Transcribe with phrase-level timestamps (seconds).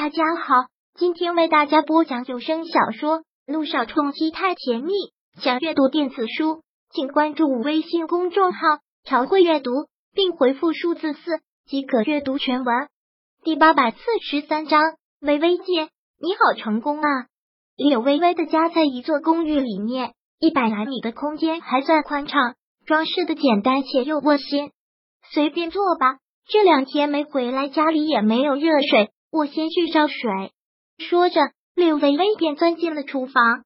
[0.00, 0.54] 大家好，
[0.94, 4.92] 今天为大家播讲有声小说《路上冲击太甜蜜》。
[5.42, 8.60] 想阅读电子书，请关注微信公众号
[9.02, 9.72] “朝会阅读”，
[10.14, 12.88] 并回复数字四即可阅读全文。
[13.42, 14.80] 第八百四十三章，
[15.20, 15.88] 微微姐，
[16.20, 17.26] 你好成功啊！
[17.76, 22.54] 柳微微的家在一座公寓里面，一百来米的空间还算宽敞，
[22.86, 24.70] 装饰的简单且又窝心。
[25.32, 29.10] 随便坐吧，这两天没回来，家里也没有热水。
[29.30, 30.52] 我先去烧水。
[30.98, 31.40] 说着，
[31.74, 33.62] 柳微微便钻进了厨房。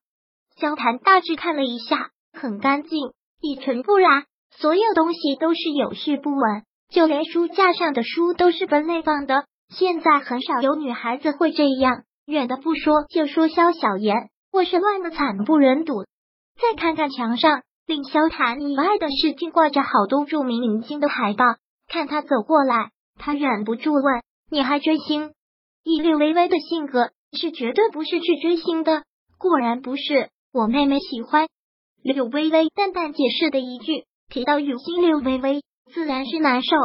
[0.56, 9.44] 萧谈大致看了一下，很干净，一尘不染，所有东西都是有序不紊，就连书架上的书都是分类放的。
[9.68, 16.04] 现在很少有女孩子会这样，远的不说，就说萧小言，卧室乱的惨不忍睹。
[16.60, 21.44] 再看看墙上，令萧谈意外的是，竟挂着好多著名明星的海报。
[21.88, 24.04] 看他走过来，他忍不住问
[24.50, 25.32] ：“你还追星？”
[25.84, 29.02] 以柳微微的性格，是绝对不是去追星的。
[29.38, 31.48] 果然不是，我妹妹喜欢
[32.02, 35.62] 柳微微，淡淡解释的一句，提到有心柳微微，
[35.92, 36.76] 自然是难受。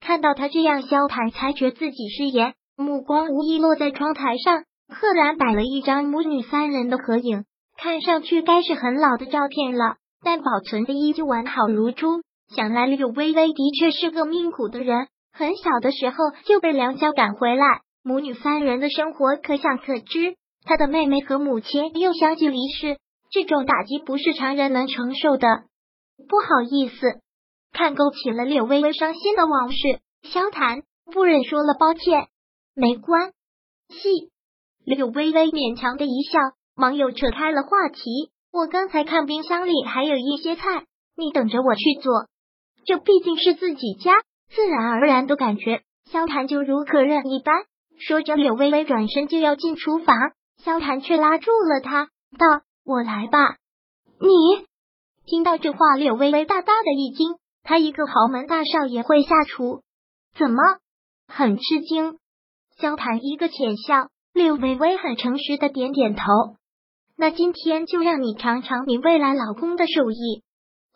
[0.00, 7.44] 看到他这样，萧谈才觉自己失言，目光无意落在窗台上，赫然摆了一张母女三人的合影，
[7.78, 12.20] 看上去该是很老的照片了，但保存的依旧完好如初。
[12.54, 17.80] 想来柳微微的确是个命苦的人，很小的时候就被梁家赶回来。
[18.06, 22.98] 母女三人的生活可想可知，他的妹妹和母亲又相继离世，
[23.32, 25.48] 这种打击不是常人能承受的。
[26.28, 27.18] 不好意思，
[27.72, 32.28] 看勾起了柳微微伤心的往事，萧谈不忍说了抱歉，
[32.76, 33.32] 没关
[33.88, 34.30] 系。
[34.84, 36.38] 柳微微勉强的一笑，
[36.76, 38.30] 忙又扯开了话题。
[38.52, 40.84] 我刚才看冰箱里还有一些菜，
[41.16, 42.28] 你等着我去做。
[42.84, 44.12] 这毕竟是自己家，
[44.48, 47.64] 自然而然的感觉，萧谈就如可人一般。
[47.98, 50.16] 说着，柳微微转身就要进厨房，
[50.58, 52.06] 萧谈却拉住了他，
[52.38, 53.56] 道：“我来吧。”
[54.20, 54.66] 你
[55.26, 57.36] 听到这话，柳微微大大的一惊。
[57.62, 59.82] 他一个豪门大少爷会下厨？
[60.38, 60.62] 怎么？
[61.26, 62.18] 很吃惊。
[62.78, 66.22] 萧谈一个浅笑，柳微微很诚实的点点头。
[67.16, 70.42] 那今天就让你尝尝你未来老公的手艺。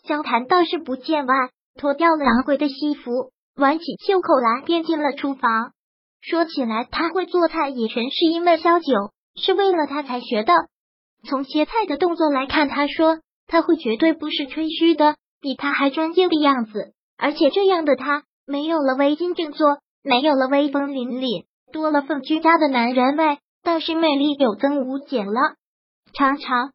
[0.04, 1.34] 萧谈倒是不见外，
[1.74, 5.72] 脱掉了昂贵的西服，挽起袖口来，便进了厨房。
[6.20, 8.86] 说起来，他会做菜也全是因为萧九，
[9.36, 10.52] 是为了他才学的。
[11.28, 16.92] 从切菜的动作来看，他说他会绝对不是吹嘘的，比他还专业的样子。
[17.16, 25.56] 而且这样的他，没有了围巾振作，没有了威风凛凛，多了份居家的男人味，倒是魅力有增无减了。
[26.14, 26.72] 尝尝，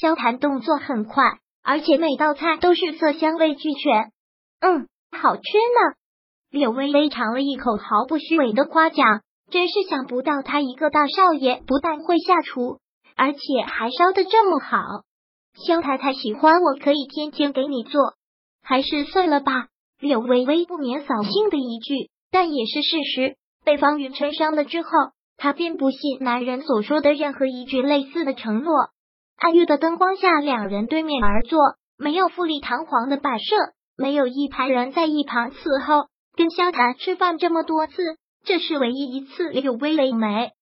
[0.00, 1.24] 萧谈动作很快，
[1.62, 4.12] 而且每道菜都是色香味俱全。
[4.60, 5.96] 嗯，好吃呢。
[6.50, 9.20] 柳微微尝了一口，毫不虚伪的夸奖，
[9.50, 12.78] 真是想不到他一个大少爷不但会下厨，
[13.16, 14.78] 而且还烧的这么好。
[15.66, 18.14] 萧太太喜欢我，可以天天给你做，
[18.62, 19.66] 还是算了吧。
[20.00, 23.36] 柳微微不免扫兴的一句，但也是事实。
[23.64, 24.88] 被方云琛伤了之后，
[25.36, 28.72] 她便不信男人所说的任何一句类似的承诺。
[29.36, 31.58] 暗月的灯光下，两人对面而坐，
[31.98, 33.56] 没有富丽堂皇的摆设，
[33.96, 36.08] 没有一排人在一旁伺候。
[36.38, 37.94] 跟萧谈吃饭这么多次，
[38.44, 40.52] 这是唯一一次柳微微没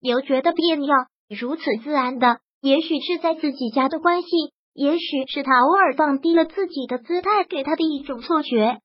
[0.00, 0.92] 有觉得别扭，
[1.28, 4.28] 如此自然的，也许是在自己家的关系，
[4.74, 8.80] 也许是他偶尔放低了自己的姿态给他的一种错觉。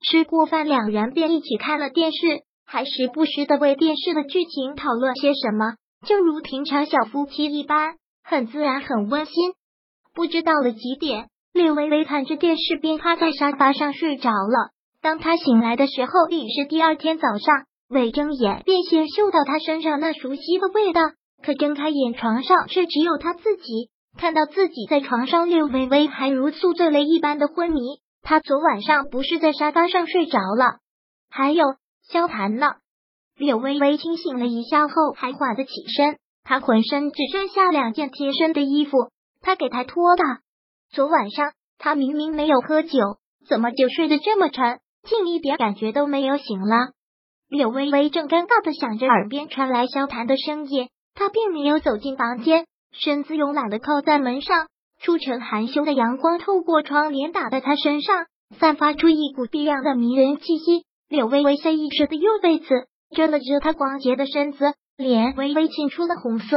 [0.00, 5.74] 吃过饭，两人便一起看了电视，还时不时的为电视的剧情讨论些什么，
[6.06, 9.34] 就如平常小夫妻一般，很自然，很温馨。
[10.14, 14.70] 不知到了几点，柳微微看着电视，便趴在沙发上睡着了。
[15.02, 17.66] 当他醒来的时候，已是第二天早上。
[17.88, 21.00] 未睁眼，便先嗅到他身上那熟悉的味道。
[21.42, 23.90] 可睁开眼，床上却只有他自己。
[24.16, 27.80] 看到自己在床上，柳微微还如宿醉了一般的昏迷。
[28.22, 30.78] 他昨晚上不是在沙发上睡着了？
[31.30, 31.64] 还有
[32.06, 32.74] 萧谈呢？
[33.36, 36.18] 柳微微清醒了一下后，还缓得起身。
[36.44, 39.10] 他浑身只剩下两件贴身的衣服，
[39.40, 40.22] 他给他脱的。
[40.90, 42.98] 昨晚上他明明没有喝酒，
[43.48, 44.78] 怎么就睡得这么沉？
[45.02, 46.92] 竟一点感觉都没有醒了，
[47.48, 54.68] 柳微微正尴尬的想着，耳边传来萧谈的声音，她并没有走进房间，身子慵懒的靠在门上，
[55.00, 58.26] 初晨含羞的阳光透过窗帘打在她身上，
[58.58, 60.84] 散发出一股别样的迷人气息。
[61.08, 62.68] 柳微微下意识的用被子
[63.16, 66.56] 遮了遮她光洁的身子，脸微微沁出了红色。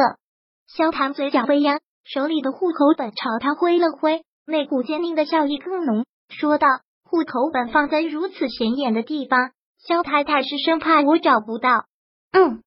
[0.68, 6.68] 萧谈嘴角微扬，手里的户口本朝他挥了挥，那股坚定的笑意更浓，说道。
[7.14, 11.86] 户口本放在如此显眼的地方，肖太太是生怕我找不到。
[12.32, 12.64] 嗯，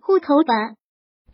[0.00, 0.74] 户口本。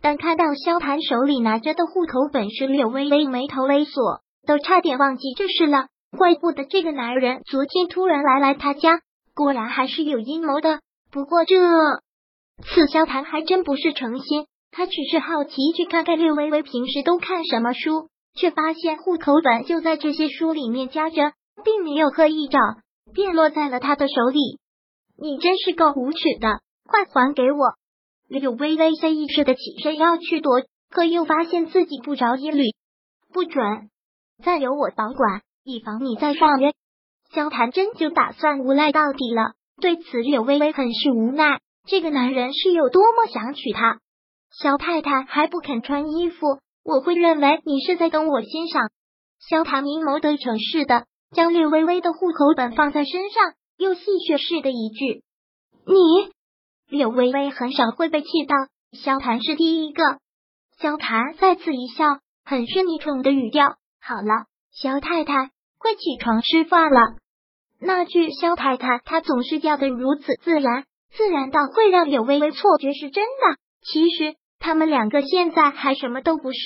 [0.03, 5.87] 但看到萧谭手里拿着的户口本是柳微微，眉头微锁，都差点忘记这事了。
[6.19, 9.01] 怪不得这个男人昨天突然来来他家，
[9.35, 10.81] 果然还是有阴谋的。
[11.11, 11.57] 不过这
[12.63, 22.59] 次萧谭还真不是诚心，他只是好奇去看看柳微微平时都看什么书，却发现户口本就在这些书里面夹着，并没有刻意找，
[23.13, 24.59] 便落在了他的手里。
[25.17, 27.59] 你真是够无耻的，快还给我！
[28.29, 32.65] 柳微微下意识的起身要去夺，可又发现自己不着一缕，
[33.33, 33.91] 不准，
[34.43, 36.73] 暂由我保管，以防你再上约。
[37.33, 39.53] 萧谭真就打算无赖到底了。
[39.81, 41.61] 对此，柳微微很是无奈。
[41.87, 43.99] 这个男人是有多么想娶她？
[44.53, 48.91] 萧太太还不肯穿衣服，我会认为你是在等我欣赏。
[49.39, 55.23] 萧谭阴谋得逞似的，将柳微微的户口本放在身上，又戏谑似的一句
[55.87, 56.33] ：“你。”
[56.91, 58.57] 柳微微很少会被气到，
[58.93, 60.03] 萧谭是第一个。
[60.79, 66.99] 萧谭再次一笑，很是昵宠的语调：“好了，萧太太，快起床吃饭了。”
[67.81, 73.59] 那句“萧太太”，她总是叫的如此自然，自然到会让柳微微错觉是真的。
[73.83, 76.59] 其实他们两个现在还什么都不是。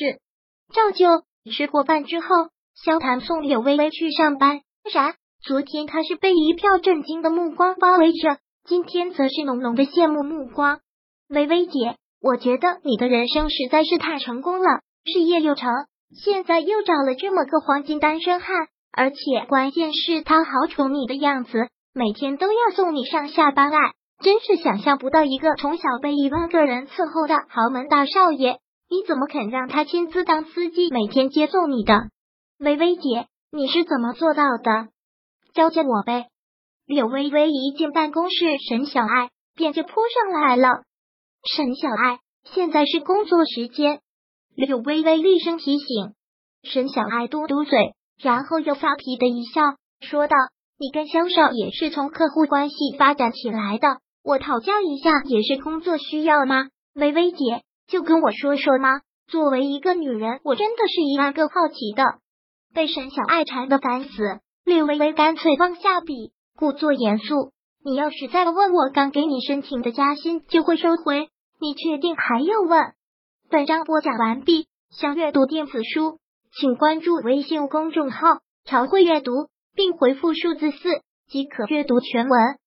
[0.72, 1.06] 照旧
[1.52, 2.26] 吃过饭之后，
[2.74, 4.60] 萧谭送柳微微去上班。
[4.92, 8.38] 然，昨天他是被一票震惊的目光包围着。
[8.64, 10.80] 今天则是浓浓的羡慕目光。
[11.28, 15.70] 微微姐，我觉得你的人生实在是太成功了，事业有成，
[16.14, 23.92] 现在又找了这么个黄金单身汉，而且关键是他好宠你的样子，每天都要送你上下班，哎，
[24.22, 32.08] 真是想象不到一个从小被一万个人伺候的豪门大少爷，你怎么肯让他亲自当司机，每天接送你的？
[32.58, 34.88] 微微姐，你是怎么做到的？
[35.54, 36.26] 教教我呗。
[36.86, 40.68] 柳微微一进办公室，沈小爱便就扑上来了。
[41.42, 44.00] 沈小爱，现在是工作时间。
[44.54, 46.14] 柳微微厉声提醒。
[46.62, 49.60] 沈小爱嘟嘟嘴，然后又发皮的一笑，
[50.00, 50.36] 说道
[50.78, 59.00] ：“你跟销售也是从客户关系发展起来的，我讨教一下也是工作需要吗？”微微姐，就跟我说说吗？
[59.26, 62.04] 作为一个女人，我真的是一万个好奇的。
[62.74, 66.32] 被沈小爱缠的烦死，略微微干脆放下笔。
[66.56, 67.52] 故作严肃，
[67.84, 71.28] 你要是再问我刚给你申请的加薪，就会收回。
[71.60, 72.92] 你确定还要问？
[73.48, 74.66] 本章播讲完毕。
[74.90, 76.18] 想阅读电子书，
[76.52, 79.32] 请关注微信公众号“朝会阅读”，
[79.74, 82.58] 并回复数字四即可阅读全文。